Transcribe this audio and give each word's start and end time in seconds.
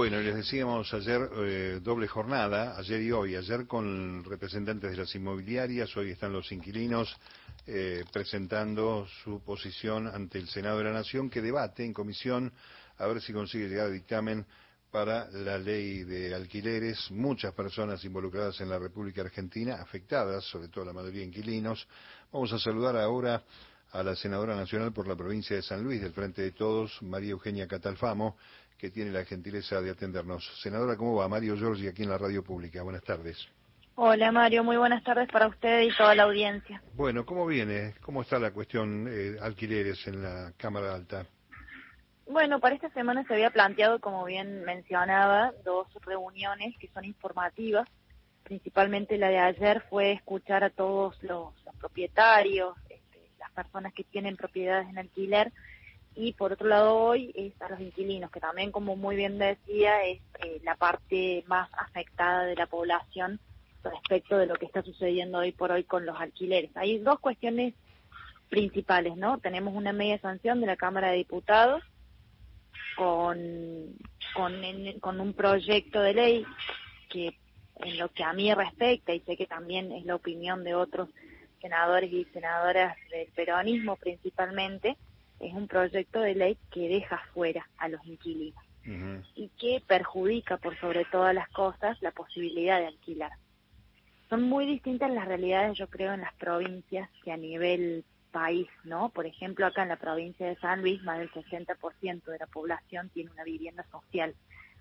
Bueno, 0.00 0.18
les 0.18 0.34
decíamos 0.34 0.94
ayer 0.94 1.28
eh, 1.40 1.78
doble 1.82 2.08
jornada, 2.08 2.74
ayer 2.78 3.02
y 3.02 3.12
hoy, 3.12 3.36
ayer 3.36 3.66
con 3.66 4.24
representantes 4.24 4.92
de 4.92 4.96
las 4.96 5.14
inmobiliarias, 5.14 5.94
hoy 5.94 6.12
están 6.12 6.32
los 6.32 6.50
inquilinos 6.52 7.14
eh, 7.66 8.02
presentando 8.10 9.06
su 9.22 9.42
posición 9.44 10.06
ante 10.06 10.38
el 10.38 10.48
Senado 10.48 10.78
de 10.78 10.84
la 10.84 10.92
Nación 10.92 11.28
que 11.28 11.42
debate 11.42 11.84
en 11.84 11.92
comisión 11.92 12.50
a 12.96 13.06
ver 13.08 13.20
si 13.20 13.34
consigue 13.34 13.68
llegar 13.68 13.88
a 13.88 13.90
dictamen 13.90 14.46
para 14.90 15.30
la 15.32 15.58
ley 15.58 16.02
de 16.04 16.34
alquileres, 16.34 17.10
muchas 17.10 17.52
personas 17.52 18.02
involucradas 18.02 18.58
en 18.62 18.70
la 18.70 18.78
República 18.78 19.20
Argentina, 19.20 19.82
afectadas, 19.82 20.44
sobre 20.44 20.68
todo 20.68 20.86
la 20.86 20.94
mayoría 20.94 21.24
inquilinos. 21.24 21.86
Vamos 22.32 22.50
a 22.54 22.58
saludar 22.58 22.96
ahora 22.96 23.44
a 23.92 24.02
la 24.02 24.16
senadora 24.16 24.56
nacional 24.56 24.94
por 24.94 25.06
la 25.06 25.16
provincia 25.16 25.56
de 25.56 25.62
San 25.62 25.82
Luis, 25.82 26.00
del 26.00 26.14
Frente 26.14 26.40
de 26.40 26.52
Todos, 26.52 27.02
María 27.02 27.32
Eugenia 27.32 27.66
Catalfamo, 27.66 28.38
que 28.80 28.90
tiene 28.90 29.10
la 29.10 29.26
gentileza 29.26 29.82
de 29.82 29.90
atendernos. 29.90 30.50
Senadora, 30.62 30.96
¿cómo 30.96 31.16
va? 31.16 31.28
Mario 31.28 31.54
Giorgi, 31.54 31.86
aquí 31.86 32.02
en 32.02 32.08
la 32.08 32.16
radio 32.16 32.42
pública. 32.42 32.82
Buenas 32.82 33.02
tardes. 33.02 33.36
Hola 33.94 34.32
Mario, 34.32 34.64
muy 34.64 34.78
buenas 34.78 35.04
tardes 35.04 35.28
para 35.30 35.48
usted 35.48 35.82
y 35.82 35.94
toda 35.94 36.14
la 36.14 36.22
audiencia. 36.22 36.82
Bueno, 36.94 37.26
¿cómo 37.26 37.44
viene? 37.46 37.94
¿Cómo 38.00 38.22
está 38.22 38.38
la 38.38 38.52
cuestión 38.52 39.06
eh, 39.10 39.36
alquileres 39.42 40.06
en 40.06 40.22
la 40.22 40.52
Cámara 40.56 40.94
Alta? 40.94 41.26
Bueno, 42.26 42.60
para 42.60 42.74
esta 42.74 42.88
semana 42.90 43.22
se 43.24 43.34
había 43.34 43.50
planteado, 43.50 43.98
como 43.98 44.24
bien 44.24 44.64
mencionaba, 44.64 45.52
dos 45.62 45.88
reuniones 46.06 46.74
que 46.78 46.88
son 46.88 47.04
informativas. 47.04 47.86
Principalmente 48.44 49.18
la 49.18 49.28
de 49.28 49.38
ayer 49.38 49.84
fue 49.90 50.12
escuchar 50.12 50.64
a 50.64 50.70
todos 50.70 51.22
los, 51.22 51.52
propietarios, 51.78 52.76
este, 52.88 53.28
las 53.38 53.50
personas 53.50 53.92
que 53.92 54.04
tienen 54.04 54.36
propiedades 54.36 54.88
en 54.88 54.96
alquiler 54.96 55.52
y 56.14 56.32
por 56.32 56.52
otro 56.52 56.68
lado 56.68 56.96
hoy 56.96 57.32
es 57.34 57.60
a 57.62 57.68
los 57.68 57.80
inquilinos, 57.80 58.30
que 58.30 58.40
también 58.40 58.72
como 58.72 58.96
muy 58.96 59.16
bien 59.16 59.38
decía 59.38 60.02
es 60.04 60.20
eh, 60.44 60.60
la 60.64 60.74
parte 60.74 61.44
más 61.46 61.70
afectada 61.72 62.44
de 62.44 62.56
la 62.56 62.66
población 62.66 63.40
respecto 63.82 64.36
de 64.36 64.46
lo 64.46 64.54
que 64.56 64.66
está 64.66 64.82
sucediendo 64.82 65.38
hoy 65.38 65.52
por 65.52 65.72
hoy 65.72 65.84
con 65.84 66.04
los 66.04 66.18
alquileres. 66.20 66.70
Hay 66.76 66.98
dos 66.98 67.18
cuestiones 67.20 67.74
principales, 68.48 69.16
¿no? 69.16 69.38
Tenemos 69.38 69.74
una 69.74 69.92
media 69.92 70.18
sanción 70.18 70.60
de 70.60 70.66
la 70.66 70.76
Cámara 70.76 71.10
de 71.10 71.18
Diputados 71.18 71.82
con, 72.96 73.36
con, 74.34 74.54
con 75.00 75.20
un 75.20 75.32
proyecto 75.32 76.02
de 76.02 76.14
ley 76.14 76.46
que 77.08 77.38
en 77.76 77.98
lo 77.98 78.10
que 78.10 78.24
a 78.24 78.32
mí 78.32 78.52
respecta, 78.52 79.14
y 79.14 79.20
sé 79.20 79.36
que 79.36 79.46
también 79.46 79.92
es 79.92 80.04
la 80.04 80.16
opinión 80.16 80.64
de 80.64 80.74
otros 80.74 81.08
senadores 81.60 82.12
y 82.12 82.24
senadoras 82.26 82.96
del 83.10 83.28
peronismo 83.28 83.96
principalmente, 83.96 84.96
es 85.40 85.54
un 85.54 85.66
proyecto 85.66 86.20
de 86.20 86.34
ley 86.34 86.58
que 86.70 86.88
deja 86.88 87.18
fuera 87.32 87.68
a 87.78 87.88
los 87.88 88.04
inquilinos 88.06 88.62
y 89.34 89.48
que 89.58 89.82
perjudica 89.86 90.56
por 90.56 90.78
sobre 90.80 91.04
todas 91.04 91.34
las 91.34 91.48
cosas 91.50 92.00
la 92.00 92.10
posibilidad 92.10 92.80
de 92.80 92.86
alquilar. 92.86 93.30
Son 94.28 94.42
muy 94.42 94.66
distintas 94.66 95.10
las 95.10 95.26
realidades, 95.26 95.76
yo 95.76 95.88
creo, 95.88 96.12
en 96.12 96.22
las 96.22 96.34
provincias 96.34 97.08
que 97.22 97.32
a 97.32 97.36
nivel 97.36 98.04
país, 98.30 98.68
¿no? 98.84 99.10
Por 99.10 99.26
ejemplo, 99.26 99.66
acá 99.66 99.82
en 99.82 99.88
la 99.88 99.96
provincia 99.96 100.46
de 100.46 100.56
San 100.56 100.80
Luis, 100.80 101.02
más 101.02 101.18
del 101.18 101.30
60% 101.30 102.24
de 102.24 102.38
la 102.38 102.46
población 102.46 103.10
tiene 103.10 103.30
una 103.30 103.44
vivienda 103.44 103.84
social. 103.90 104.34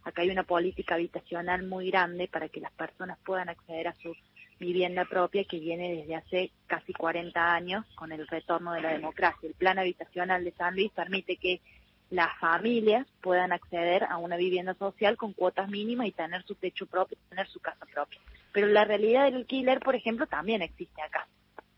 Acá 0.03 0.21
hay 0.21 0.29
una 0.29 0.43
política 0.43 0.95
habitacional 0.95 1.67
muy 1.67 1.89
grande 1.91 2.27
para 2.27 2.47
que 2.49 2.61
las 2.61 2.71
personas 2.71 3.17
puedan 3.25 3.49
acceder 3.49 3.87
a 3.87 3.95
sus 3.95 4.17
vivienda 4.59 5.05
propia 5.05 5.45
que 5.45 5.59
viene 5.59 5.95
desde 5.95 6.15
hace 6.15 6.51
casi 6.67 6.93
40 6.93 7.53
años 7.53 7.85
con 7.95 8.11
el 8.11 8.27
retorno 8.27 8.73
de 8.73 8.81
la 8.81 8.91
democracia. 8.91 9.47
El 9.47 9.55
plan 9.55 9.79
habitacional 9.79 10.43
de 10.43 10.51
San 10.51 10.75
Luis 10.75 10.91
permite 10.91 11.37
que 11.37 11.61
las 12.09 12.37
familias 12.39 13.07
puedan 13.21 13.51
acceder 13.51 14.03
a 14.03 14.17
una 14.17 14.35
vivienda 14.35 14.73
social 14.73 15.15
con 15.15 15.33
cuotas 15.33 15.69
mínimas 15.69 16.07
y 16.07 16.11
tener 16.11 16.43
su 16.43 16.55
techo 16.55 16.87
propio, 16.87 17.17
tener 17.29 17.47
su 17.47 17.59
casa 17.59 17.85
propia. 17.93 18.19
Pero 18.51 18.67
la 18.67 18.83
realidad 18.83 19.25
del 19.25 19.35
alquiler, 19.35 19.79
por 19.79 19.95
ejemplo, 19.95 20.25
también 20.27 20.61
existe 20.61 21.01
acá. 21.01 21.27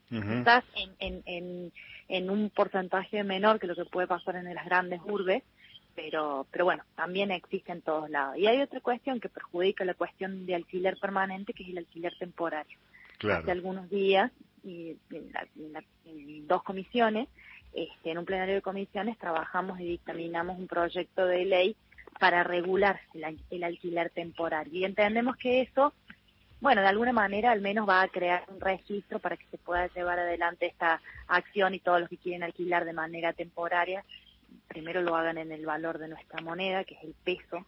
Estás 0.09 0.65
en, 0.75 0.93
en, 0.99 1.23
en, 1.25 1.73
en 2.09 2.29
un 2.29 2.49
porcentaje 2.49 3.23
menor 3.23 3.59
que 3.59 3.67
lo 3.67 3.75
que 3.75 3.85
puede 3.85 4.07
pasar 4.07 4.35
en 4.35 4.53
las 4.53 4.65
grandes 4.65 4.99
urbes, 5.05 5.43
pero, 5.95 6.45
pero 6.51 6.65
bueno, 6.65 6.83
también 6.95 7.31
existe 7.31 7.71
en 7.71 7.81
todos 7.81 8.09
lados. 8.09 8.37
Y 8.37 8.47
hay 8.47 8.61
otra 8.61 8.79
cuestión 8.79 9.19
que 9.19 9.29
perjudica 9.29 9.85
la 9.85 9.93
cuestión 9.93 10.45
de 10.45 10.55
alquiler 10.55 10.97
permanente, 10.97 11.53
que 11.53 11.63
es 11.63 11.69
el 11.69 11.79
alquiler 11.79 12.13
temporario. 12.17 12.77
Hace 13.21 13.51
algunos 13.51 13.89
días, 13.89 14.31
y 14.63 14.97
en, 15.11 16.47
dos 16.47 16.63
comisiones, 16.63 17.27
este, 17.73 18.11
en 18.11 18.17
un 18.17 18.25
plenario 18.25 18.55
de 18.55 18.61
comisiones, 18.61 19.17
trabajamos 19.17 19.79
y 19.79 19.85
dictaminamos 19.85 20.57
un 20.57 20.67
proyecto 20.67 21.25
de 21.25 21.45
ley 21.45 21.75
para 22.19 22.43
regular 22.43 22.99
el, 23.13 23.39
el 23.49 23.63
alquiler 23.63 24.09
temporario. 24.09 24.73
Y 24.73 24.85
entendemos 24.85 25.37
que 25.37 25.61
eso, 25.61 25.93
bueno, 26.59 26.81
de 26.81 26.87
alguna 26.87 27.13
manera 27.13 27.51
al 27.51 27.61
menos 27.61 27.87
va 27.87 28.01
a 28.01 28.07
crear 28.07 28.43
un 28.47 28.59
registro 28.59 29.19
para 29.19 29.37
que 29.37 29.45
se 29.51 29.57
pueda 29.57 29.87
llevar 29.87 30.19
adelante 30.19 30.65
esta 30.65 30.99
acción 31.27 31.75
y 31.75 31.79
todos 31.79 31.99
los 31.99 32.09
que 32.09 32.17
quieren 32.17 32.43
alquilar 32.43 32.85
de 32.85 32.93
manera 32.93 33.33
temporaria 33.33 34.03
primero 34.67 35.01
lo 35.01 35.15
hagan 35.15 35.37
en 35.37 35.51
el 35.51 35.65
valor 35.65 35.97
de 35.97 36.07
nuestra 36.07 36.41
moneda, 36.41 36.83
que 36.83 36.95
es 36.95 37.03
el 37.03 37.15
peso, 37.23 37.65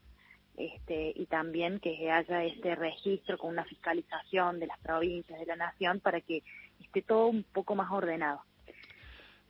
este, 0.58 1.14
y 1.16 1.26
también 1.26 1.80
que 1.80 2.12
haya 2.12 2.44
este 2.44 2.76
registro 2.76 3.38
con 3.38 3.52
una 3.52 3.66
fiscalización 3.66 4.60
de 4.60 4.68
las 4.68 4.80
provincias, 4.80 5.40
de 5.40 5.46
la 5.46 5.56
nación, 5.56 6.00
para 6.00 6.22
que 6.22 6.44
esté 6.80 7.02
todo 7.02 7.28
un 7.28 7.44
poco 7.44 7.76
más 7.76 7.92
ordenado. 7.92 8.42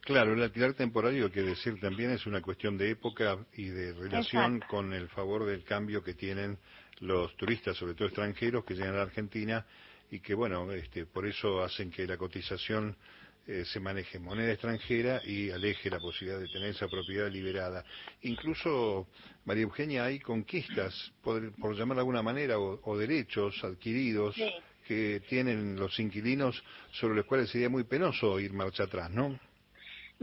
Claro, 0.02 0.34
el 0.34 0.42
alquiler 0.42 0.74
temporario, 0.74 1.32
que 1.32 1.42
decir 1.42 1.80
también, 1.80 2.12
es 2.12 2.26
una 2.26 2.42
cuestión 2.42 2.78
de 2.78 2.90
época 2.90 3.38
y 3.54 3.70
de 3.70 3.94
relación 3.94 4.60
con 4.70 4.94
el 4.94 5.08
favor 5.08 5.46
del 5.46 5.64
cambio 5.64 6.04
que 6.04 6.14
tienen 6.14 6.58
los 7.00 7.36
turistas, 7.38 7.78
sobre 7.78 7.94
todo 7.94 8.08
extranjeros, 8.08 8.66
que 8.66 8.74
llegan 8.74 8.96
a 8.96 8.98
la 8.98 9.04
Argentina 9.04 9.66
y 10.12 10.20
que, 10.20 10.34
bueno, 10.34 10.72
este, 10.74 11.06
por 11.06 11.26
eso 11.26 11.64
hacen 11.64 11.90
que 11.90 12.06
la 12.06 12.18
cotización 12.18 12.98
eh, 13.46 13.64
se 13.66 13.80
maneje 13.80 14.20
moneda 14.20 14.54
extranjera 14.54 15.22
y 15.26 15.52
aleje 15.52 15.90
la 15.90 16.00
posibilidad 16.00 16.40
de 16.40 16.48
tener 16.48 16.70
esa 16.70 16.88
propiedad 16.88 17.30
liberada. 17.30 17.84
Incluso, 18.22 19.08
María 19.46 19.64
Eugenia, 19.64 20.06
hay 20.06 20.20
conquistas, 20.20 21.12
por, 21.22 21.54
por 21.56 21.76
llamar 21.76 21.96
de 21.98 22.02
alguna 22.02 22.22
manera, 22.22 22.58
o, 22.58 22.98
derechos 22.98 23.62
adquiridos 23.64 24.36
que 24.88 25.22
tienen 25.28 25.76
los 25.76 26.00
inquilinos 26.00 26.64
sobre 26.92 27.16
los 27.16 27.26
cuales 27.26 27.50
sería 27.50 27.70
muy 27.70 27.84
penoso 27.84 28.40
ir 28.40 28.54
marcha 28.54 28.84
atrás, 28.84 29.10
¿no? 29.12 29.38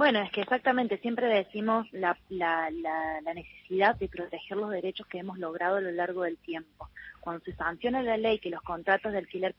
Bueno, 0.00 0.22
es 0.22 0.30
que 0.30 0.40
exactamente 0.40 0.96
siempre 0.96 1.26
decimos 1.26 1.86
la, 1.92 2.16
la, 2.30 2.70
la, 2.70 3.34
necesidad 3.34 3.96
de 3.96 4.08
proteger 4.08 4.56
los 4.56 4.70
derechos 4.70 5.06
que 5.06 5.18
hemos 5.18 5.38
logrado 5.38 5.76
a 5.76 5.82
lo 5.82 5.90
largo 5.90 6.22
del 6.22 6.38
tiempo. 6.38 6.88
Cuando 7.20 7.44
se 7.44 7.52
sanciona 7.52 8.02
la 8.02 8.16
ley 8.16 8.38
que 8.38 8.48
los 8.48 8.62
contratos 8.62 9.12
de 9.12 9.18
alquiler 9.18 9.54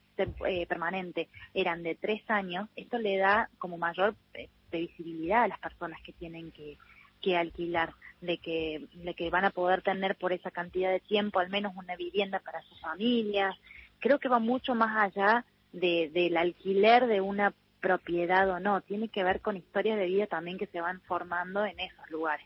eh, 0.48 0.66
permanente 0.66 1.30
eran 1.54 1.84
de 1.84 1.94
tres 1.94 2.28
años, 2.28 2.68
esto 2.76 2.98
le 2.98 3.18
da 3.18 3.52
como 3.60 3.78
mayor 3.78 4.16
eh, 4.34 4.50
previsibilidad 4.72 5.44
a 5.44 5.48
las 5.48 5.60
personas 5.60 6.02
que 6.02 6.12
tienen 6.12 6.52
que, 6.52 6.80
que 7.22 7.38
alquilar, 7.38 7.94
de 8.20 8.40
que, 8.40 8.88
de 8.94 9.14
que 9.14 9.30
van 9.30 9.46
a 9.46 9.52
poder 9.52 9.84
tener 9.84 10.16
por 10.16 10.34
esa 10.34 10.50
cantidad 10.50 10.90
de 10.90 11.02
tiempo 11.02 11.38
al 11.38 11.52
menos 11.52 11.74
una 11.76 11.96
vivienda 11.96 12.40
para 12.40 12.64
sus 12.64 12.82
familias. 12.82 13.56
Creo 14.00 14.18
que 14.18 14.28
va 14.28 14.40
mucho 14.40 14.74
más 14.74 14.98
allá 14.98 15.46
de, 15.72 16.10
del 16.12 16.36
alquiler 16.36 17.06
de 17.06 17.22
una 17.22 17.54
propiedad 17.82 18.50
o 18.50 18.60
no, 18.60 18.82
tiene 18.82 19.10
que 19.10 19.24
ver 19.24 19.42
con 19.42 19.58
historias 19.58 19.98
de 19.98 20.06
vida 20.06 20.28
también 20.28 20.58
que 20.58 20.68
se 20.68 20.80
van 20.80 21.02
formando 21.02 21.66
en 21.66 21.80
esos 21.80 22.10
lugares. 22.10 22.46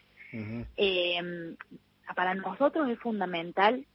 eh, 0.78 1.56
para 2.16 2.34
nosotros 2.34 2.90
es 2.90 3.00
fundamental 3.00 3.86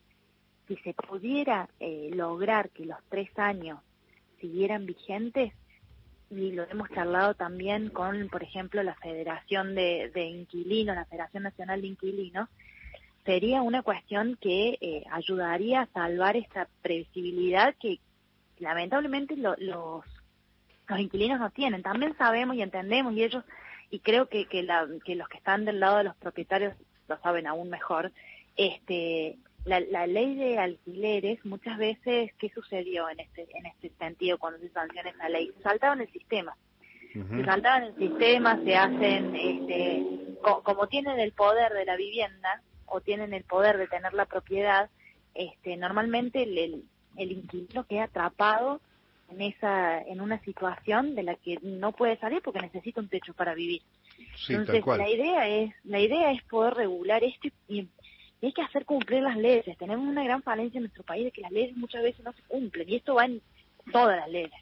si 0.66 0.76
se 0.76 0.94
pudiera 0.94 1.68
eh, 1.80 2.10
lograr 2.14 2.70
que 2.70 2.86
los 2.86 2.98
tres 3.08 3.28
años 3.38 3.80
siguieran 4.40 4.86
vigentes, 4.86 5.52
y 6.30 6.52
lo 6.52 6.62
hemos 6.70 6.88
charlado 6.90 7.34
también 7.34 7.90
con, 7.90 8.28
por 8.28 8.42
ejemplo, 8.42 8.82
la 8.84 8.94
Federación 8.94 9.74
de, 9.74 10.10
de 10.14 10.26
Inquilinos, 10.26 10.94
la 10.94 11.04
Federación 11.06 11.42
Nacional 11.42 11.80
de 11.80 11.88
Inquilinos, 11.88 12.48
sería 13.24 13.62
una 13.62 13.82
cuestión 13.82 14.38
que 14.40 14.78
eh, 14.80 15.04
ayudaría 15.10 15.82
a 15.82 15.86
salvar 15.86 16.36
esta 16.36 16.68
previsibilidad 16.82 17.74
que 17.80 17.98
lamentablemente 18.58 19.36
los 19.36 20.04
los 20.90 21.00
inquilinos 21.00 21.40
no 21.40 21.50
tienen. 21.50 21.82
También 21.82 22.16
sabemos 22.16 22.56
y 22.56 22.62
entendemos 22.62 23.14
y 23.14 23.22
ellos, 23.22 23.44
y 23.90 24.00
creo 24.00 24.26
que, 24.26 24.46
que, 24.46 24.62
la, 24.62 24.86
que 25.04 25.14
los 25.14 25.28
que 25.28 25.38
están 25.38 25.64
del 25.64 25.80
lado 25.80 25.98
de 25.98 26.04
los 26.04 26.16
propietarios 26.16 26.74
lo 27.08 27.18
saben 27.18 27.46
aún 27.46 27.70
mejor, 27.70 28.12
este, 28.56 29.38
la, 29.64 29.80
la, 29.80 30.06
ley 30.06 30.34
de 30.34 30.58
alquileres, 30.58 31.44
muchas 31.44 31.78
veces, 31.78 32.32
¿qué 32.38 32.50
sucedió 32.50 33.08
en 33.08 33.20
este, 33.20 33.46
en 33.54 33.66
este 33.66 33.90
sentido 33.98 34.38
cuando 34.38 34.58
se 34.60 34.68
sanciona 34.70 35.10
esa 35.10 35.28
ley? 35.28 35.52
Saltaban 35.62 36.00
el 36.00 36.10
sistema. 36.12 36.56
Se 37.12 37.44
saltaban 37.44 37.82
el 37.82 37.96
sistema, 37.96 38.60
se 38.62 38.76
hacen, 38.76 39.34
este, 39.34 40.06
como 40.62 40.86
tienen 40.86 41.18
el 41.18 41.32
poder 41.32 41.72
de 41.72 41.84
la 41.84 41.96
vivienda 41.96 42.62
o 42.86 43.00
tienen 43.00 43.34
el 43.34 43.42
poder 43.42 43.78
de 43.78 43.88
tener 43.88 44.12
la 44.12 44.26
propiedad, 44.26 44.88
este, 45.34 45.76
normalmente 45.76 46.44
el, 46.44 46.84
el 47.16 47.32
inquilino 47.32 47.84
queda 47.84 48.04
atrapado 48.04 48.80
en 49.30 49.42
esa 49.42 50.00
en 50.02 50.20
una 50.20 50.38
situación 50.44 51.14
de 51.14 51.22
la 51.22 51.34
que 51.36 51.58
no 51.62 51.92
puede 51.92 52.18
salir 52.18 52.42
porque 52.42 52.60
necesita 52.60 53.00
un 53.00 53.08
techo 53.08 53.34
para 53.34 53.54
vivir. 53.54 53.82
Entonces 54.48 54.84
la 54.86 55.08
idea 55.08 55.48
es 55.48 55.72
la 55.84 56.00
idea 56.00 56.32
es 56.32 56.42
poder 56.44 56.74
regular 56.74 57.22
esto 57.24 57.48
y, 57.68 57.80
y 58.40 58.46
hay 58.46 58.52
que 58.52 58.62
hacer 58.62 58.84
cumplir 58.84 59.22
las 59.22 59.36
leyes. 59.36 59.76
Tenemos 59.78 60.06
una 60.06 60.24
gran 60.24 60.42
falencia 60.42 60.78
en 60.78 60.84
nuestro 60.84 61.04
país 61.04 61.24
de 61.24 61.30
que 61.30 61.42
las 61.42 61.52
leyes 61.52 61.76
muchas 61.76 62.02
veces 62.02 62.24
no 62.24 62.32
se 62.32 62.42
cumplen 62.42 62.88
y 62.88 62.96
esto 62.96 63.14
va 63.14 63.26
en 63.26 63.40
todas 63.92 64.16
las 64.16 64.28
leyes 64.28 64.52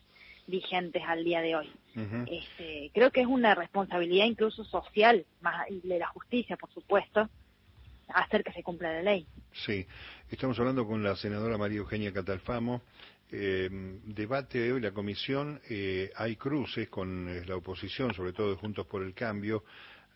vigentes 0.47 1.03
al 1.07 1.25
día 1.25 1.41
de 1.41 1.57
hoy. 1.57 1.71
este, 2.27 2.91
creo 2.95 3.11
que 3.11 3.21
es 3.21 3.27
una 3.27 3.55
responsabilidad 3.55 4.27
incluso 4.27 4.65
social, 4.65 5.27
más 5.41 5.67
de 5.69 5.99
la 5.99 6.07
justicia, 6.09 6.57
por 6.57 6.73
supuesto, 6.73 7.29
hacer 8.15 8.45
que 8.45 8.53
se 8.53 8.63
cumpla 8.63 8.93
la 8.93 9.03
ley. 9.03 9.27
Sí, 9.53 9.87
estamos 10.31 10.59
hablando 10.59 10.87
con 10.87 11.03
la 11.03 11.17
senadora 11.17 11.59
María 11.59 11.79
Eugenia 11.79 12.13
Catalfamo. 12.13 12.83
Eh, 13.31 13.69
debate 14.05 14.73
hoy 14.73 14.81
la 14.81 14.93
comisión, 14.93 15.61
eh, 15.69 16.11
hay 16.17 16.37
cruces 16.37 16.89
con 16.89 17.29
eh, 17.29 17.45
la 17.47 17.57
oposición, 17.57 18.15
sobre 18.15 18.33
todo 18.33 18.51
de 18.51 18.57
Juntos 18.57 18.87
por 18.87 19.03
el 19.03 19.15
Cambio. 19.15 19.65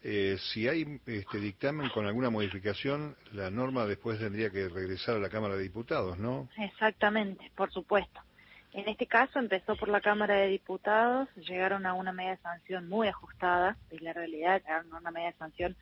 Eh, 0.05 0.37
si 0.53 0.67
hay 0.67 1.01
este 1.07 1.39
dictamen 1.39 1.89
con 1.91 2.07
alguna 2.07 2.29
modificación, 2.29 3.15
la 3.33 3.51
norma 3.51 3.87
después 3.87 4.19
tendría 4.19 4.51
que 4.51 4.69
regresar 4.69 5.17
a 5.17 5.21
la 5.21 5.29
Cámara 5.29 5.57
de 5.57 5.63
Diputados, 5.63 6.19
¿no? 6.19 6.49
Exactamente, 6.59 7.53
por 7.55 7.71
supuesto. 7.71 8.21
En 8.73 8.89
este 8.89 9.07
caso 9.07 9.39
empezó 9.39 9.77
por 9.77 9.89
la 9.89 10.01
Cámara 10.01 10.35
de 10.35 10.49
Diputados, 10.49 11.29
llegaron 11.37 11.87
a 11.87 11.95
una 11.95 12.13
media 12.13 12.37
sanción 12.39 12.89
muy 12.89 13.07
ajustada, 13.07 13.77
es 13.91 14.01
la 14.03 14.13
realidad, 14.13 14.61
llegaron 14.63 14.93
a 14.93 14.99
una 14.99 15.11
media 15.13 15.33
sanción 15.39 15.77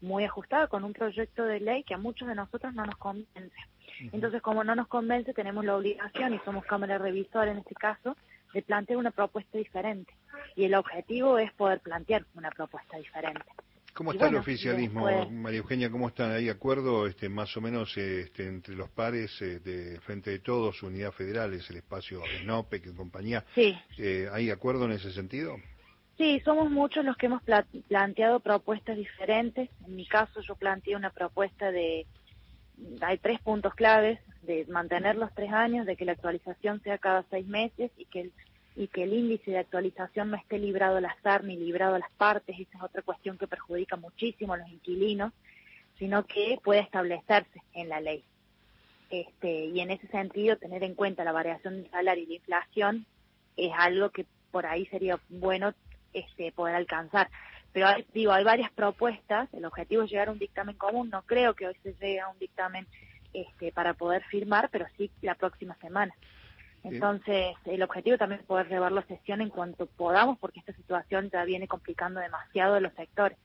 muy 0.00 0.24
ajustada 0.24 0.68
con 0.68 0.84
un 0.84 0.92
proyecto 0.92 1.44
de 1.44 1.60
ley 1.60 1.82
que 1.84 1.94
a 1.94 1.98
muchos 1.98 2.28
de 2.28 2.34
nosotros 2.34 2.74
no 2.74 2.84
nos 2.84 2.96
convence. 2.96 3.56
Entonces, 4.12 4.40
como 4.42 4.62
no 4.62 4.74
nos 4.74 4.86
convence, 4.86 5.34
tenemos 5.34 5.64
la 5.64 5.76
obligación, 5.76 6.34
y 6.34 6.38
somos 6.44 6.64
Cámara 6.64 6.98
Revisora 6.98 7.50
en 7.50 7.58
este 7.58 7.74
caso, 7.74 8.16
de 8.54 8.62
plantear 8.62 8.98
una 8.98 9.10
propuesta 9.10 9.58
diferente. 9.58 10.12
Y 10.56 10.64
el 10.64 10.74
objetivo 10.74 11.38
es 11.38 11.52
poder 11.52 11.80
plantear 11.80 12.24
una 12.34 12.50
propuesta 12.50 12.96
diferente. 12.96 13.44
¿Cómo 13.98 14.12
está 14.12 14.28
el 14.28 14.36
oficialismo, 14.36 15.08
María 15.30 15.58
Eugenia? 15.58 15.90
¿Cómo 15.90 16.06
están? 16.06 16.30
¿Hay 16.30 16.48
acuerdo 16.48 17.08
este, 17.08 17.28
más 17.28 17.56
o 17.56 17.60
menos 17.60 17.96
este, 17.96 18.46
entre 18.46 18.76
los 18.76 18.88
pares 18.90 19.42
eh, 19.42 19.58
de 19.58 19.98
Frente 20.00 20.30
de 20.30 20.38
Todos, 20.38 20.84
Unidad 20.84 21.10
Federal, 21.10 21.52
es 21.52 21.68
el 21.70 21.78
espacio 21.78 22.22
SNOPEC 22.42 22.86
y 22.86 22.94
compañía? 22.94 23.44
Sí. 23.56 23.76
Eh, 23.98 24.28
¿Hay 24.32 24.50
acuerdo 24.50 24.84
en 24.84 24.92
ese 24.92 25.10
sentido? 25.10 25.56
Sí, 26.18 26.40
somos 26.44 26.68
muchos 26.68 27.04
los 27.04 27.16
que 27.16 27.26
hemos 27.26 27.42
planteado 27.86 28.40
propuestas 28.40 28.96
diferentes. 28.96 29.70
En 29.86 29.94
mi 29.94 30.04
caso 30.04 30.40
yo 30.40 30.56
planteé 30.56 30.96
una 30.96 31.10
propuesta 31.10 31.70
de, 31.70 32.06
hay 33.00 33.18
tres 33.18 33.40
puntos 33.40 33.72
claves, 33.74 34.18
de 34.42 34.66
mantener 34.66 35.14
los 35.14 35.32
tres 35.32 35.52
años, 35.52 35.86
de 35.86 35.94
que 35.94 36.04
la 36.04 36.12
actualización 36.12 36.82
sea 36.82 36.98
cada 36.98 37.24
seis 37.30 37.46
meses 37.46 37.92
y 37.96 38.04
que 38.06 38.22
el, 38.22 38.32
y 38.74 38.88
que 38.88 39.04
el 39.04 39.12
índice 39.12 39.52
de 39.52 39.58
actualización 39.58 40.30
no 40.30 40.36
esté 40.36 40.58
librado 40.58 40.96
al 40.96 41.04
azar 41.04 41.44
ni 41.44 41.56
librado 41.56 41.94
a 41.94 42.00
las 42.00 42.10
partes, 42.12 42.58
esa 42.58 42.78
es 42.78 42.82
otra 42.82 43.02
cuestión 43.02 43.38
que 43.38 43.46
perjudica 43.46 43.94
muchísimo 43.94 44.54
a 44.54 44.56
los 44.56 44.68
inquilinos, 44.68 45.32
sino 46.00 46.26
que 46.26 46.58
puede 46.64 46.80
establecerse 46.80 47.62
en 47.74 47.88
la 47.88 48.00
ley. 48.00 48.24
Este, 49.10 49.66
y 49.66 49.80
en 49.80 49.92
ese 49.92 50.08
sentido, 50.08 50.56
tener 50.56 50.82
en 50.82 50.96
cuenta 50.96 51.22
la 51.22 51.32
variación 51.32 51.76
del 51.76 51.90
salario 51.92 52.24
y 52.24 52.26
la 52.26 52.34
inflación 52.34 53.06
es 53.56 53.72
algo 53.76 54.10
que 54.10 54.26
por 54.50 54.66
ahí 54.66 54.86
sería 54.86 55.20
bueno 55.28 55.74
este, 56.12 56.52
poder 56.52 56.74
alcanzar. 56.74 57.30
Pero 57.72 57.86
hay, 57.86 58.06
digo, 58.14 58.32
hay 58.32 58.44
varias 58.44 58.70
propuestas, 58.72 59.52
el 59.52 59.64
objetivo 59.64 60.02
es 60.02 60.10
llegar 60.10 60.28
a 60.28 60.32
un 60.32 60.38
dictamen 60.38 60.76
común, 60.76 61.10
no 61.10 61.22
creo 61.22 61.54
que 61.54 61.66
hoy 61.66 61.76
se 61.82 61.92
llegue 61.94 62.20
a 62.20 62.28
un 62.28 62.38
dictamen 62.38 62.86
este, 63.32 63.72
para 63.72 63.94
poder 63.94 64.24
firmar, 64.24 64.68
pero 64.70 64.86
sí 64.96 65.10
la 65.22 65.34
próxima 65.34 65.76
semana. 65.76 66.14
Entonces, 66.84 67.56
el 67.66 67.82
objetivo 67.82 68.16
también 68.16 68.40
es 68.40 68.46
poder 68.46 68.68
llevarlo 68.68 69.00
a 69.00 69.06
sesión 69.06 69.40
en 69.40 69.50
cuanto 69.50 69.86
podamos, 69.86 70.38
porque 70.38 70.60
esta 70.60 70.72
situación 70.72 71.28
ya 71.30 71.44
viene 71.44 71.66
complicando 71.66 72.20
demasiado 72.20 72.74
a 72.74 72.80
los 72.80 72.94
sectores, 72.94 73.36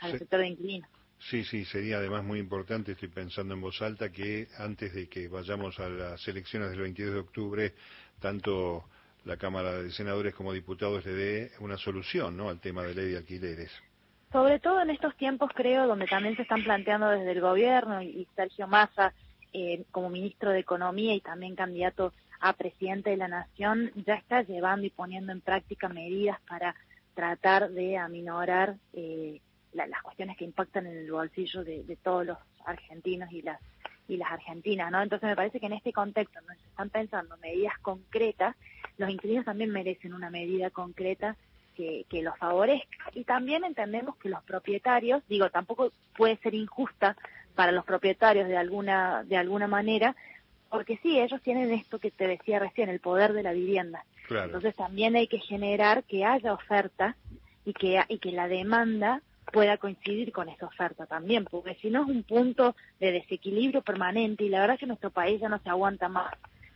al 0.00 0.18
sector 0.18 0.40
de 0.40 0.48
inquilinos. 0.48 0.88
Sí, 1.18 1.44
sí, 1.44 1.64
sería 1.64 1.96
además 1.96 2.24
muy 2.24 2.38
importante, 2.38 2.92
estoy 2.92 3.08
pensando 3.08 3.54
en 3.54 3.60
voz 3.60 3.80
alta, 3.82 4.12
que 4.12 4.48
antes 4.58 4.94
de 4.94 5.08
que 5.08 5.28
vayamos 5.28 5.78
a 5.80 5.88
las 5.88 6.26
elecciones 6.28 6.70
del 6.70 6.80
22 6.80 7.14
de 7.14 7.20
octubre, 7.20 7.74
tanto 8.20 8.84
la 9.26 9.36
Cámara 9.36 9.82
de 9.82 9.90
Senadores 9.90 10.34
como 10.34 10.52
diputados 10.52 11.04
le 11.04 11.12
dé 11.12 11.50
una 11.58 11.76
solución 11.76 12.36
¿no? 12.36 12.48
al 12.48 12.60
tema 12.60 12.84
de 12.84 12.94
ley 12.94 13.10
de 13.10 13.18
alquileres. 13.18 13.72
Sobre 14.32 14.60
todo 14.60 14.80
en 14.80 14.90
estos 14.90 15.16
tiempos, 15.16 15.50
creo, 15.54 15.86
donde 15.88 16.06
también 16.06 16.36
se 16.36 16.42
están 16.42 16.62
planteando 16.62 17.10
desde 17.10 17.32
el 17.32 17.40
gobierno 17.40 18.02
y, 18.02 18.26
Sergio 18.36 18.68
Massa 18.68 19.12
eh, 19.52 19.84
como 19.90 20.10
ministro 20.10 20.50
de 20.50 20.60
Economía 20.60 21.14
y 21.14 21.20
también 21.20 21.56
candidato 21.56 22.12
a 22.38 22.52
presidente 22.52 23.10
de 23.10 23.16
la 23.16 23.28
Nación, 23.28 23.90
ya 24.06 24.14
está 24.14 24.42
llevando 24.42 24.86
y 24.86 24.90
poniendo 24.90 25.32
en 25.32 25.40
práctica 25.40 25.88
medidas 25.88 26.38
para 26.48 26.76
tratar 27.14 27.70
de 27.70 27.96
aminorar 27.96 28.76
eh, 28.92 29.40
las 29.72 30.02
cuestiones 30.02 30.36
que 30.36 30.44
impactan 30.44 30.86
en 30.86 30.98
el 30.98 31.10
bolsillo 31.10 31.64
de, 31.64 31.82
de 31.82 31.96
todos 31.96 32.26
los 32.26 32.38
argentinos 32.64 33.32
y 33.32 33.42
las 33.42 33.60
y 34.08 34.16
las 34.16 34.30
argentinas, 34.30 34.90
¿no? 34.90 35.02
Entonces 35.02 35.28
me 35.28 35.36
parece 35.36 35.60
que 35.60 35.66
en 35.66 35.72
este 35.72 35.92
contexto 35.92 36.40
donde 36.40 36.54
se 36.56 36.68
están 36.68 36.90
pensando 36.90 37.36
medidas 37.38 37.78
concretas, 37.80 38.56
los 38.98 39.10
inquilinos 39.10 39.44
también 39.44 39.70
merecen 39.70 40.14
una 40.14 40.30
medida 40.30 40.70
concreta 40.70 41.36
que, 41.76 42.06
que 42.08 42.22
los 42.22 42.36
favorezca. 42.38 43.10
Y 43.14 43.24
también 43.24 43.64
entendemos 43.64 44.16
que 44.16 44.28
los 44.28 44.42
propietarios, 44.44 45.22
digo, 45.28 45.50
tampoco 45.50 45.92
puede 46.16 46.36
ser 46.38 46.54
injusta 46.54 47.16
para 47.54 47.72
los 47.72 47.84
propietarios 47.84 48.48
de 48.48 48.56
alguna, 48.56 49.24
de 49.24 49.36
alguna 49.36 49.66
manera, 49.66 50.14
porque 50.70 50.98
sí, 51.02 51.18
ellos 51.18 51.40
tienen 51.42 51.72
esto 51.72 51.98
que 51.98 52.10
te 52.10 52.26
decía 52.26 52.58
recién, 52.58 52.88
el 52.88 53.00
poder 53.00 53.32
de 53.32 53.42
la 53.42 53.52
vivienda. 53.52 54.04
Entonces 54.28 54.74
también 54.74 55.14
hay 55.16 55.28
que 55.28 55.38
generar 55.38 56.04
que 56.04 56.24
haya 56.24 56.52
oferta 56.52 57.16
y 57.64 57.72
que, 57.72 58.02
y 58.08 58.18
que 58.18 58.32
la 58.32 58.48
demanda 58.48 59.22
pueda 59.52 59.78
coincidir 59.78 60.32
con 60.32 60.48
esa 60.48 60.66
oferta 60.66 61.06
también, 61.06 61.44
porque 61.44 61.76
si 61.80 61.90
no 61.90 62.02
es 62.02 62.08
un 62.08 62.22
punto 62.22 62.74
de 63.00 63.12
desequilibrio 63.12 63.82
permanente 63.82 64.44
y 64.44 64.48
la 64.48 64.60
verdad 64.60 64.74
es 64.74 64.80
que 64.80 64.86
nuestro 64.86 65.10
país 65.10 65.40
ya 65.40 65.48
no 65.48 65.58
se 65.60 65.68
aguanta 65.68 66.08
más 66.08 66.32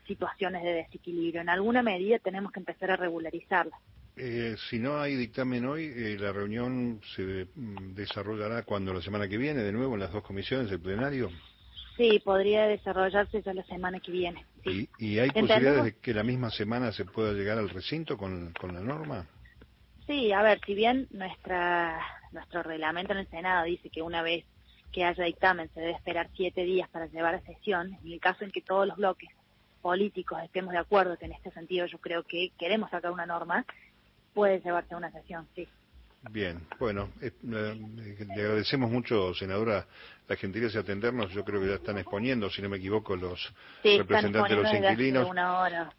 situaciones 0.06 0.62
de 0.62 0.72
desequilibrio. 0.72 1.40
En 1.40 1.48
alguna 1.48 1.82
medida 1.82 2.18
tenemos 2.18 2.52
que 2.52 2.60
empezar 2.60 2.90
a 2.90 2.96
regularizarlas. 2.96 3.78
Eh, 4.16 4.56
si 4.68 4.78
no 4.78 5.00
hay 5.00 5.14
dictamen 5.14 5.64
hoy, 5.66 5.84
eh, 5.84 6.16
la 6.18 6.32
reunión 6.32 7.00
se 7.14 7.46
mm, 7.54 7.94
desarrollará 7.94 8.64
cuando 8.64 8.92
la 8.92 9.00
semana 9.00 9.28
que 9.28 9.38
viene, 9.38 9.62
de 9.62 9.72
nuevo 9.72 9.94
en 9.94 10.00
las 10.00 10.12
dos 10.12 10.22
comisiones 10.22 10.68
del 10.68 10.80
plenario. 10.80 11.30
Sí, 11.96 12.20
podría 12.24 12.66
desarrollarse 12.66 13.42
ya 13.42 13.54
la 13.54 13.62
semana 13.64 14.00
que 14.00 14.10
viene. 14.10 14.44
¿Y, 14.64 15.18
hay 15.18 15.30
posibilidades 15.30 15.84
de 15.84 15.96
que 15.96 16.14
la 16.14 16.22
misma 16.22 16.50
semana 16.50 16.92
se 16.92 17.04
pueda 17.04 17.32
llegar 17.32 17.58
al 17.58 17.68
recinto 17.68 18.16
con, 18.16 18.52
con 18.58 18.74
la 18.74 18.80
norma? 18.80 19.26
Sí, 20.06 20.32
a 20.32 20.42
ver, 20.42 20.60
si 20.66 20.74
bien 20.74 21.06
nuestra 21.10 22.00
nuestro 22.32 22.62
reglamento 22.62 23.12
en 23.12 23.18
el 23.20 23.28
Senado 23.28 23.64
dice 23.64 23.90
que 23.90 24.02
una 24.02 24.22
vez 24.22 24.44
que 24.92 25.04
haya 25.04 25.24
dictamen 25.24 25.68
se 25.72 25.80
debe 25.80 25.92
esperar 25.92 26.28
siete 26.36 26.64
días 26.64 26.88
para 26.88 27.06
llevar 27.06 27.34
a 27.34 27.40
sesión, 27.42 27.96
en 28.04 28.12
el 28.12 28.20
caso 28.20 28.44
en 28.44 28.50
que 28.50 28.60
todos 28.60 28.86
los 28.86 28.96
bloques 28.96 29.30
políticos 29.82 30.40
estemos 30.42 30.72
de 30.72 30.78
acuerdo 30.78 31.16
que 31.16 31.26
en 31.26 31.32
este 31.32 31.50
sentido 31.52 31.86
yo 31.86 31.98
creo 31.98 32.22
que 32.24 32.50
queremos 32.58 32.90
sacar 32.90 33.12
una 33.12 33.26
norma, 33.26 33.64
puede 34.34 34.60
llevarse 34.60 34.94
a 34.94 34.96
una 34.96 35.10
sesión, 35.10 35.46
sí. 35.54 35.68
Bien, 36.30 36.60
bueno, 36.78 37.08
eh, 37.22 37.32
le 37.42 38.42
agradecemos 38.42 38.90
mucho, 38.90 39.32
senadora, 39.32 39.86
la 40.28 40.36
gentileza 40.36 40.74
de 40.74 40.80
atendernos. 40.80 41.32
Yo 41.32 41.42
creo 41.46 41.62
que 41.62 41.68
ya 41.68 41.74
están 41.76 41.96
exponiendo, 41.96 42.50
si 42.50 42.60
no 42.60 42.68
me 42.68 42.76
equivoco, 42.76 43.16
los 43.16 43.52
representantes 43.82 44.56
de 44.56 44.62
los 44.62 44.74
inquilinos. 44.74 45.28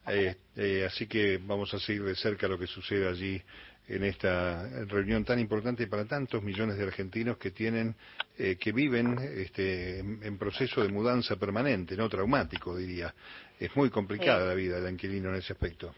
Eh, 0.08 0.36
eh, 0.56 0.86
así 0.86 1.08
que 1.08 1.40
vamos 1.44 1.74
a 1.74 1.80
seguir 1.80 2.04
de 2.04 2.16
cerca 2.16 2.48
lo 2.48 2.60
que 2.60 2.68
sucede 2.68 3.10
allí 3.10 3.42
en 3.88 4.04
esta 4.04 4.68
reunión 4.86 5.26
tan 5.26 5.40
importante 5.40 5.88
para 5.88 6.06
tantos 6.06 6.42
millones 6.44 6.78
de 6.78 6.84
argentinos 6.84 7.38
que 7.38 7.52
tienen, 7.52 7.96
eh, 8.38 8.56
que 8.58 8.72
viven 8.72 9.18
este, 9.20 10.00
en, 10.00 10.38
proceso 10.38 10.82
de 10.82 10.90
mudanza 10.90 11.36
permanente, 11.36 11.98
no 11.98 12.08
traumático, 12.08 12.76
diría. 12.76 13.14
Es 13.60 13.76
muy 13.76 13.90
complicada 13.90 14.46
la 14.46 14.54
vida 14.54 14.80
del 14.80 14.94
inquilino 14.94 15.30
en 15.30 15.36
ese 15.36 15.54
aspecto. 15.54 15.94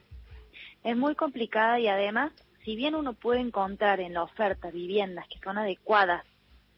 Es 0.84 0.98
muy 0.98 1.16
complicada 1.16 1.80
y 1.80 1.88
además, 1.88 2.34
si 2.66 2.75
bien 2.75 2.96
uno 2.96 3.13
puede 3.13 3.40
encontrar 3.40 4.00
en 4.00 4.13
la 4.13 4.24
oferta 4.24 4.72
viviendas 4.72 5.28
que 5.28 5.40
son 5.40 5.58
adecuadas 5.58 6.25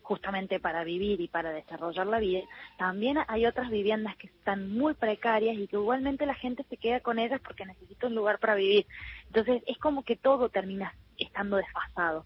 justamente 0.06 0.60
para 0.60 0.84
vivir 0.84 1.20
y 1.20 1.28
para 1.28 1.52
desarrollar 1.52 2.06
la 2.06 2.20
vida, 2.20 2.42
también 2.78 3.18
hay 3.28 3.48
otras 3.48 3.72
viviendas 3.72 4.16
que 4.18 4.28
están 4.28 4.70
muy 4.70 4.94
precarias 4.94 5.58
y 5.58 5.68
que 5.68 5.78
igualmente 5.78 6.28
la 6.28 6.36
gente 6.36 6.64
se 6.70 6.78
queda 6.78 7.00
con 7.00 7.18
ellas 7.18 7.42
porque 7.44 7.66
necesita 7.66 8.06
un 8.08 8.16
lugar 8.16 8.38
para 8.38 8.54
vivir. 8.54 8.86
Entonces 9.28 9.64
es 9.66 9.78
como 9.80 10.04
que 10.04 10.16
todo 10.16 10.50
termina 10.50 10.94
estando 11.18 11.58
desfasado. 11.58 12.26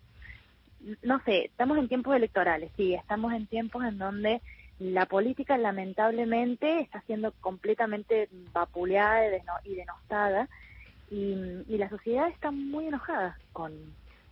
No 1.03 1.21
sé, 1.23 1.45
estamos 1.45 1.77
en 1.77 1.87
tiempos 1.87 2.15
electorales, 2.15 2.71
sí, 2.75 2.93
estamos 2.93 3.33
en 3.33 3.47
tiempos 3.47 3.83
en 3.85 3.97
donde 3.97 4.41
la 4.79 5.05
política 5.05 5.57
lamentablemente 5.57 6.81
está 6.81 7.01
siendo 7.01 7.31
completamente 7.39 8.29
vapuleada 8.51 9.25
y 9.63 9.75
denostada 9.75 10.49
y, 11.09 11.33
y 11.67 11.77
la 11.77 11.89
sociedad 11.89 12.27
está 12.29 12.51
muy 12.51 12.87
enojada 12.87 13.37
con, 13.53 13.73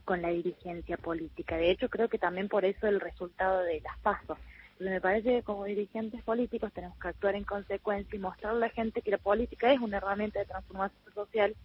con 0.07 0.21
la 0.21 0.29
dirigencia 0.29 0.95
política. 0.95 1.57
De 1.57 1.69
hecho, 1.69 1.89
creo 1.89 2.07
que 2.07 2.17
también 2.17 2.47
por 2.47 2.63
eso 2.63 2.87
el 2.87 3.01
resultado 3.01 3.61
de 3.63 3.81
las 3.81 3.97
pasos. 3.99 4.37
me 4.79 5.01
parece 5.01 5.29
que 5.29 5.43
como 5.43 5.65
dirigentes 5.65 6.23
políticos 6.23 6.71
tenemos 6.71 6.97
que 6.97 7.09
actuar 7.09 7.35
en 7.35 7.43
consecuencia 7.43 8.15
y 8.15 8.19
mostrar 8.19 8.53
a 8.53 8.57
la 8.57 8.69
gente 8.69 9.01
que 9.01 9.11
la 9.11 9.17
política 9.17 9.73
es 9.73 9.81
una 9.81 9.97
herramienta 9.97 10.39
de 10.39 10.45
transformación 10.45 11.13
social 11.13 11.55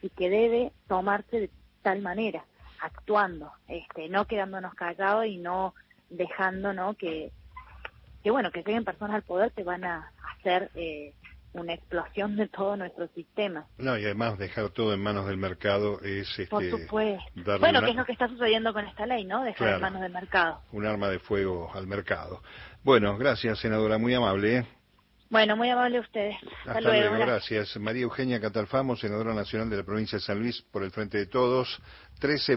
y 0.00 0.10
que 0.10 0.30
debe 0.30 0.70
tomarse 0.86 1.40
de 1.40 1.50
tal 1.82 2.00
manera, 2.00 2.44
actuando, 2.80 3.50
este, 3.66 4.08
no 4.08 4.26
quedándonos 4.26 4.74
callados 4.74 5.26
y 5.26 5.38
no 5.38 5.74
dejando 6.08 6.72
¿no? 6.72 6.94
que, 6.94 7.32
que 8.22 8.30
bueno, 8.30 8.52
que 8.52 8.62
lleguen 8.62 8.84
personas 8.84 9.16
al 9.16 9.22
poder 9.22 9.50
te 9.50 9.64
van 9.64 9.82
a 9.82 10.12
hacer 10.36 10.70
eh, 10.76 11.14
una 11.58 11.74
explosión 11.74 12.36
de 12.36 12.48
todo 12.48 12.76
nuestro 12.76 13.08
sistema. 13.08 13.66
No, 13.78 13.98
y 13.98 14.04
además 14.04 14.38
dejar 14.38 14.70
todo 14.70 14.94
en 14.94 15.00
manos 15.00 15.26
del 15.26 15.36
mercado 15.36 16.00
es 16.00 16.28
este, 16.30 16.46
Por 16.46 16.68
supuesto. 16.68 17.58
Bueno, 17.60 17.82
que 17.82 17.90
es 17.90 17.96
lo 17.96 18.04
que 18.04 18.12
está 18.12 18.28
sucediendo 18.28 18.72
con 18.72 18.86
esta 18.86 19.06
ley, 19.06 19.24
¿no? 19.24 19.44
Dejar 19.44 19.74
en 19.74 19.80
manos 19.80 20.02
del 20.02 20.12
mercado. 20.12 20.62
Un 20.72 20.86
arma 20.86 21.08
de 21.08 21.18
fuego 21.18 21.70
al 21.74 21.86
mercado. 21.86 22.42
Bueno, 22.82 23.16
gracias, 23.18 23.58
senadora, 23.58 23.98
muy 23.98 24.14
amable. 24.14 24.58
¿eh? 24.58 24.66
Bueno, 25.30 25.56
muy 25.56 25.68
amable 25.68 25.98
a 25.98 26.00
ustedes. 26.00 26.36
Hasta, 26.64 26.80
luego, 26.80 27.18
gracias. 27.18 27.76
María 27.76 28.02
Eugenia 28.02 28.40
Catalfamo, 28.40 28.96
senadora 28.96 29.34
nacional 29.34 29.68
de 29.68 29.76
la 29.76 29.82
provincia 29.82 30.16
de 30.16 30.24
San 30.24 30.38
Luis 30.38 30.62
por 30.72 30.82
el 30.82 30.90
Frente 30.90 31.18
de 31.18 31.26
Todos. 31.26 31.80
13, 32.18 32.56